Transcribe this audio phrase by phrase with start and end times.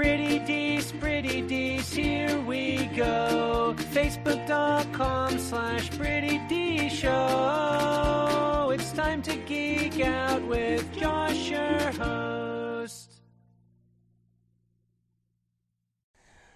[0.00, 3.74] Pretty Dees, Pretty Dees, here we go.
[3.92, 8.70] Facebook.com slash Pretty D Show.
[8.72, 13.20] It's time to geek out with Josh, your host.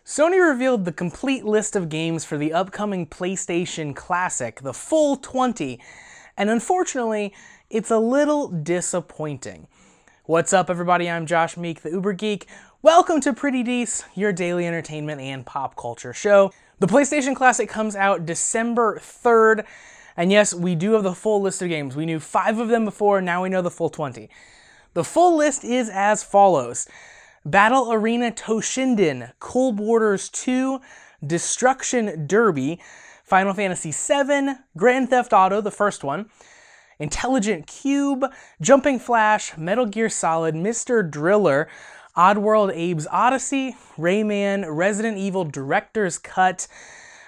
[0.07, 5.79] Sony revealed the complete list of games for the upcoming PlayStation Classic, the full 20,
[6.39, 7.35] and unfortunately,
[7.69, 9.69] it's a little disappointing.
[10.25, 11.11] What's up, everybody?
[11.11, 12.47] I'm Josh Meek, the Uber Geek.
[12.85, 16.53] Welcome to Pretty Dees, your daily entertainment and pop culture show.
[16.81, 19.65] The PlayStation Classic comes out December 3rd,
[20.19, 21.97] and yes, we do have the full list of games.
[21.97, 24.29] We knew five of them before, now we know the full 20.
[24.93, 26.87] The full list is as follows
[27.47, 30.79] Battle Arena Toshinden, Cool Borders 2,
[31.27, 32.83] Destruction Derby,
[33.23, 36.29] Final Fantasy VII, Grand Theft Auto, the first one,
[36.99, 38.31] Intelligent Qube,
[38.61, 41.11] Jumping Flash, Metal Gear Solid, Mr.
[41.11, 41.67] Driller,
[42.17, 46.67] Oddworld Abe's Odyssey, Rayman, Resident Evil Director's Cut,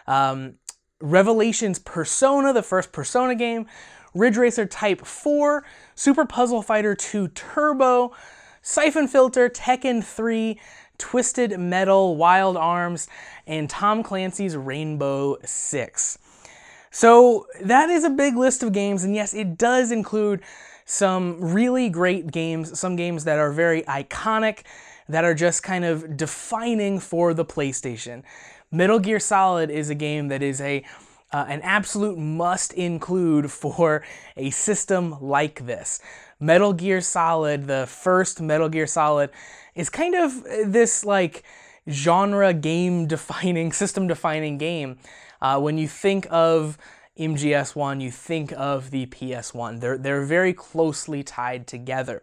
[0.07, 0.55] um,
[1.01, 3.67] Revelations Persona, the first Persona game,
[4.15, 8.15] Ridge Racer Type 4, Super Puzzle Fighter 2 Turbo,
[8.63, 10.59] Syphon Filter, Tekken 3,
[10.99, 13.09] Twisted Metal, Wild Arms,
[13.47, 16.19] and Tom Clancy's Rainbow Six.
[16.91, 20.41] So that is a big list of games, and yes, it does include
[20.87, 24.61] some really great games, some games that are very iconic,
[25.09, 28.23] that are just kind of defining for the PlayStation.
[28.71, 30.85] Metal Gear Solid is a game that is a
[31.33, 34.03] uh, an absolute must include for
[34.37, 36.01] a system like this.
[36.39, 39.31] Metal Gear Solid, the first Metal Gear Solid,
[39.75, 41.43] is kind of this like
[41.89, 44.99] genre game defining, system defining game.
[45.43, 46.79] Uh, when you think of
[47.19, 49.81] MGS1, you think of the PS1.
[49.81, 52.23] They're, they're very closely tied together.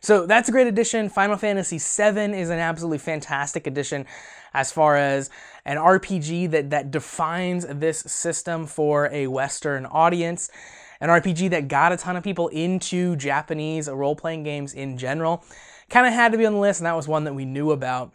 [0.00, 1.08] So that's a great addition.
[1.08, 4.04] Final Fantasy VII is an absolutely fantastic addition
[4.52, 5.30] as far as
[5.64, 10.50] an RPG that, that defines this system for a Western audience.
[11.00, 15.44] An RPG that got a ton of people into Japanese role playing games in general.
[15.90, 17.72] Kind of had to be on the list, and that was one that we knew
[17.72, 18.12] about.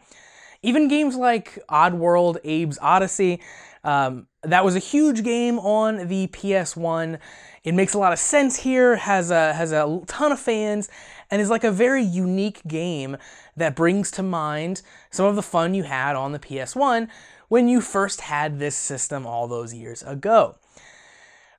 [0.62, 3.42] Even games like Oddworld, Abe's Odyssey,
[3.84, 7.20] um, that was a huge game on the PS1.
[7.64, 10.90] It makes a lot of sense here, has a, has a ton of fans,
[11.32, 13.18] and is like a very unique game
[13.56, 14.82] that brings to mind
[15.12, 17.08] some of the fun you had on the PS1
[17.48, 20.56] when you first had this system all those years ago.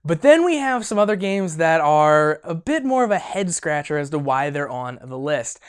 [0.04, 3.53] But then we have some other games that are a bit more of a head
[3.53, 5.60] scratcher as to why they're on the list.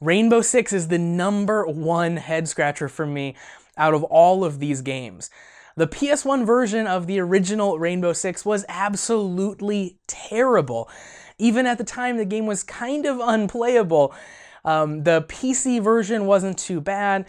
[0.00, 3.34] Rainbow Six is the number one head scratcher for me
[3.76, 5.30] out of all of these games.
[5.76, 10.88] The PS1 version of the original Rainbow Six was absolutely terrible.
[11.38, 14.14] Even at the time, the game was kind of unplayable.
[14.64, 17.26] Um, the PC version wasn't too bad,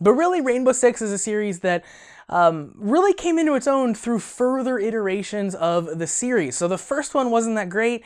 [0.00, 1.84] but really, Rainbow Six is a series that
[2.28, 6.56] um, really came into its own through further iterations of the series.
[6.56, 8.04] So the first one wasn't that great,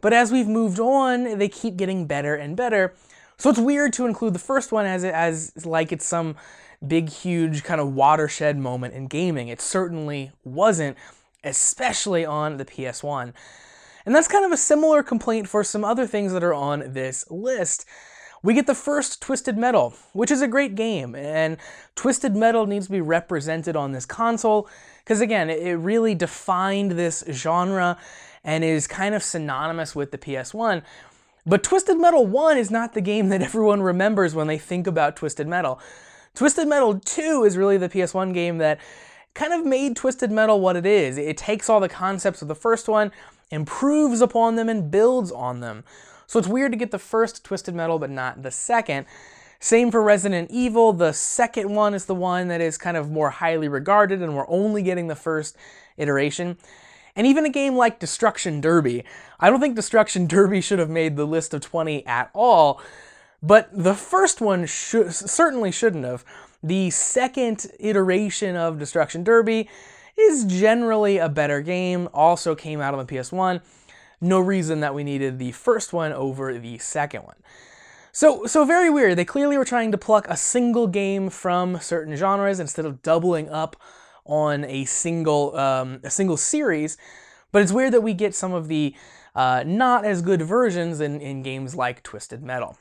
[0.00, 2.94] but as we've moved on, they keep getting better and better.
[3.42, 6.36] So it's weird to include the first one as it, as like it's some
[6.86, 9.48] big huge kind of watershed moment in gaming.
[9.48, 10.96] It certainly wasn't,
[11.42, 13.32] especially on the PS1.
[14.06, 17.28] And that's kind of a similar complaint for some other things that are on this
[17.32, 17.84] list.
[18.44, 21.56] We get the first Twisted Metal, which is a great game, and
[21.96, 24.68] Twisted Metal needs to be represented on this console
[25.00, 27.98] because, again, it really defined this genre
[28.44, 30.84] and is kind of synonymous with the PS1.
[31.44, 35.16] But Twisted Metal 1 is not the game that everyone remembers when they think about
[35.16, 35.80] Twisted Metal.
[36.34, 38.78] Twisted Metal 2 is really the PS1 game that
[39.34, 41.18] kind of made Twisted Metal what it is.
[41.18, 43.12] It takes all the concepts of the first one,
[43.50, 45.84] improves upon them, and builds on them.
[46.26, 49.06] So it's weird to get the first Twisted Metal but not the second.
[49.60, 50.92] Same for Resident Evil.
[50.92, 54.48] The second one is the one that is kind of more highly regarded, and we're
[54.48, 55.56] only getting the first
[55.96, 56.56] iteration.
[57.14, 59.04] And even a game like Destruction Derby.
[59.38, 62.80] I don't think Destruction Derby should have made the list of 20 at all,
[63.42, 66.24] but the first one certainly shouldn't have.
[66.62, 69.68] The second iteration of Destruction Derby
[70.16, 73.60] is generally a better game, also came out on the PS1.
[74.20, 77.36] No reason that we needed the first one over the second one.
[78.12, 79.16] So, so very weird.
[79.16, 83.48] They clearly were trying to pluck a single game from certain genres instead of doubling
[83.48, 83.74] up
[84.24, 86.96] on a single um, a single series.
[87.50, 88.94] But it's weird that we get some of the
[89.34, 92.76] uh, not as good versions in, in games like Twisted Metal.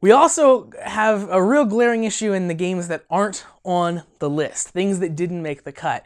[0.00, 4.68] We also have a real glaring issue in the games that aren't on the list,
[4.68, 6.04] things that didn't make the cut.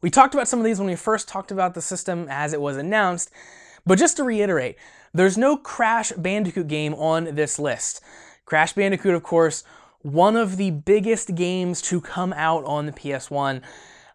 [0.00, 2.60] We talked about some of these when we first talked about the system as it
[2.60, 3.30] was announced,
[3.84, 4.76] but just to reiterate,
[5.12, 8.02] there's no Crash Bandicoot game on this list.
[8.46, 9.64] Crash Bandicoot, of course,
[10.06, 13.60] one of the biggest games to come out on the PS1.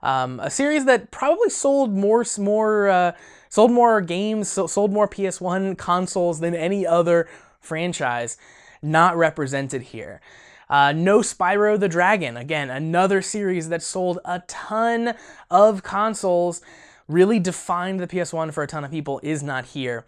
[0.02, 3.12] Um, a series that probably sold more more uh,
[3.50, 7.28] sold more games, sold more PS1 consoles than any other
[7.60, 8.38] franchise,
[8.82, 10.22] not represented here.
[10.70, 15.16] Uh, no Spyro the Dragon, again, another series that sold a ton
[15.50, 16.62] of consoles,
[17.10, 20.06] really defined the PS1 for a ton of people, is not here.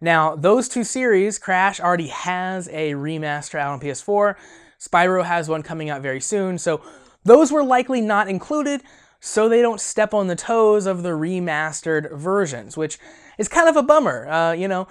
[0.00, 4.36] Now, those two series, Crash already has a remaster out on PS4,
[4.78, 6.80] Spyro has one coming out very soon, so
[7.24, 8.82] those were likely not included,
[9.20, 12.98] so they don't step on the toes of the remastered versions, which
[13.38, 14.28] is kind of a bummer.
[14.28, 14.86] Uh, you know,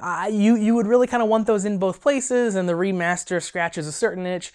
[0.00, 3.42] uh, you you would really kind of want those in both places, and the remaster
[3.42, 4.52] scratches a certain itch,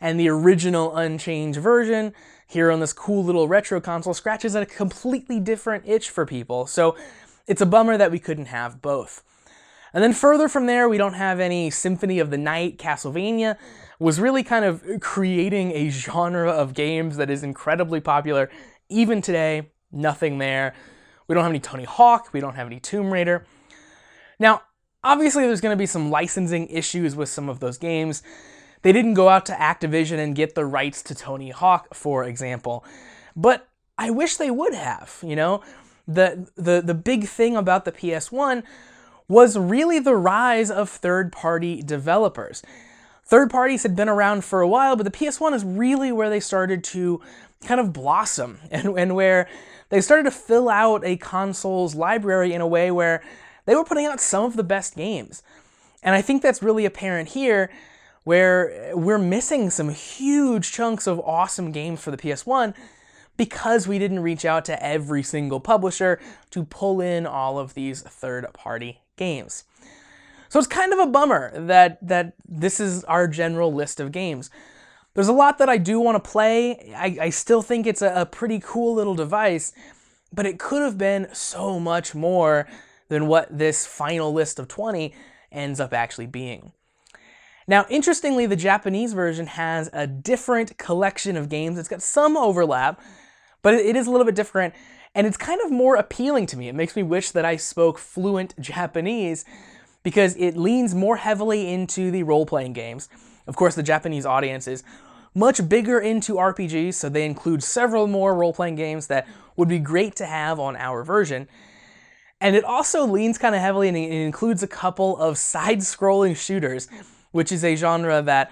[0.00, 2.12] and the original unchanged version
[2.46, 6.66] here on this cool little retro console scratches a completely different itch for people.
[6.66, 6.96] So
[7.46, 9.22] it's a bummer that we couldn't have both.
[9.92, 13.56] And then further from there, we don't have any Symphony of the Night, Castlevania,
[13.98, 18.50] was really kind of creating a genre of games that is incredibly popular.
[18.88, 20.74] Even today, nothing there.
[21.26, 23.44] We don't have any Tony Hawk, we don't have any Tomb Raider.
[24.38, 24.62] Now,
[25.04, 28.22] obviously, there's going to be some licensing issues with some of those games.
[28.82, 32.84] They didn't go out to Activision and get the rights to Tony Hawk, for example.
[33.36, 35.62] But I wish they would have, you know?
[36.08, 38.64] The, the, the big thing about the PS1
[39.30, 42.64] was really the rise of third party developers.
[43.24, 46.40] Third parties had been around for a while, but the PS1 is really where they
[46.40, 47.22] started to
[47.64, 49.48] kind of blossom and, and where
[49.88, 53.22] they started to fill out a console's library in a way where
[53.66, 55.44] they were putting out some of the best games.
[56.02, 57.70] And I think that's really apparent here
[58.24, 62.74] where eh, we're missing some huge chunks of awesome games for the PS1
[63.36, 66.18] because we didn't reach out to every single publisher
[66.50, 69.64] to pull in all of these third party games.
[70.48, 74.50] So it's kind of a bummer that that this is our general list of games.
[75.14, 76.92] There's a lot that I do want to play.
[76.96, 79.72] I, I still think it's a, a pretty cool little device,
[80.32, 82.66] but it could have been so much more
[83.08, 85.14] than what this final list of 20
[85.52, 86.72] ends up actually being.
[87.66, 91.78] Now, interestingly, the Japanese version has a different collection of games.
[91.78, 93.00] It's got some overlap,
[93.62, 94.74] but it is a little bit different,
[95.14, 96.68] and it's kind of more appealing to me.
[96.68, 99.44] It makes me wish that I spoke fluent Japanese
[100.02, 103.08] because it leans more heavily into the role playing games.
[103.46, 104.84] Of course, the Japanese audience is
[105.34, 109.26] much bigger into RPGs, so they include several more role playing games that
[109.56, 111.48] would be great to have on our version.
[112.40, 116.36] And it also leans kind of heavily and it includes a couple of side scrolling
[116.36, 116.88] shooters,
[117.32, 118.50] which is a genre that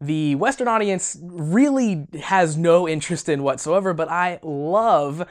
[0.00, 5.26] the Western audience really has no interest in whatsoever, but I love.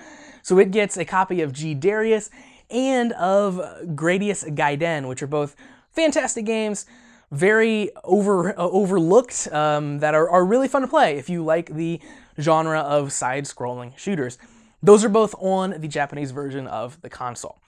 [0.47, 2.29] So it gets a copy of G Darius
[2.69, 3.55] and of
[3.95, 5.57] Gradius Gaiden, which are both
[5.91, 6.85] fantastic games,
[7.31, 11.75] very over uh, overlooked, um, that are, are really fun to play if you like
[11.75, 11.99] the
[12.39, 14.38] genre of side-scrolling shooters.
[14.81, 17.59] Those are both on the Japanese version of the console.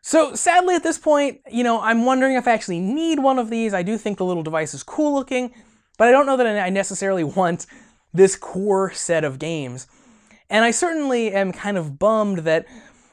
[0.00, 3.50] So sadly at this point, you know, I'm wondering if I actually need one of
[3.50, 3.74] these.
[3.74, 5.52] I do think the little device is cool looking,
[5.98, 7.66] but I don't know that I necessarily want
[8.14, 9.86] this core set of games.
[10.50, 12.66] And I certainly am kind of bummed that,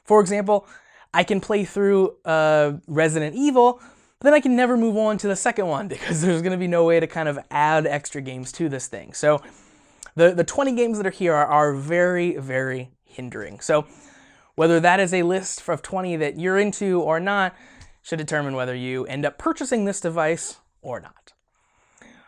[0.03, 0.67] for example,
[1.13, 3.81] I can play through uh, Resident Evil,
[4.19, 6.57] but then I can never move on to the second one because there's going to
[6.57, 9.13] be no way to kind of add extra games to this thing.
[9.13, 9.41] So
[10.15, 13.59] the, the 20 games that are here are, are very, very hindering.
[13.59, 13.85] So
[14.55, 17.55] whether that is a list of 20 that you're into or not
[18.01, 21.33] should determine whether you end up purchasing this device or not.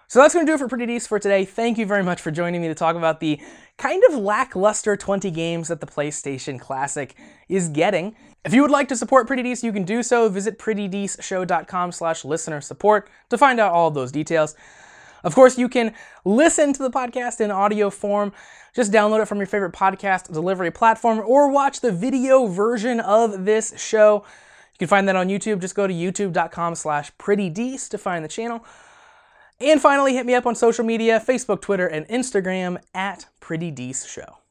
[0.07, 1.43] So that's going to do it for Pretty Decent for today.
[1.43, 3.39] Thank you very much for joining me to talk about the
[3.77, 7.15] kind of lackluster 20 games that the PlayStation Classic
[7.49, 8.15] is getting.
[8.45, 10.29] If you would like to support Pretty Decent, you can do so.
[10.29, 14.55] Visit prettydecentshowcom slash listener support to find out all those details.
[15.23, 15.93] Of course, you can
[16.25, 18.33] listen to the podcast in audio form.
[18.75, 23.45] Just download it from your favorite podcast delivery platform or watch the video version of
[23.45, 24.25] this show.
[24.73, 25.61] You can find that on YouTube.
[25.61, 28.65] Just go to youtube.com slash prettydece to find the channel.
[29.63, 33.71] And finally, hit me up on social media Facebook, Twitter, and Instagram at Pretty
[34.05, 34.42] Show.